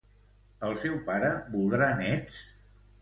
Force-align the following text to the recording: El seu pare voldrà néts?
El 0.69 0.73
seu 0.85 0.95
pare 1.09 1.29
voldrà 1.57 1.91
néts? 2.03 2.41